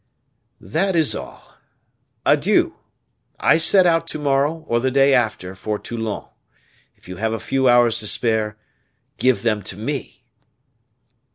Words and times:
"That 0.59 0.95
is 0.95 1.13
all. 1.13 1.57
Adieu! 2.25 2.73
I 3.39 3.57
set 3.59 3.85
out 3.85 4.07
to 4.07 4.17
morrow, 4.17 4.65
or 4.67 4.79
the 4.79 4.89
day 4.89 5.13
after, 5.13 5.53
for 5.53 5.77
Toulon. 5.77 6.23
If 6.95 7.07
you 7.07 7.17
have 7.17 7.33
a 7.33 7.39
few 7.39 7.69
hours 7.69 7.99
to 7.99 8.07
spare, 8.07 8.57
give 9.19 9.43
them 9.43 9.61
to 9.61 9.77
me." 9.77 10.23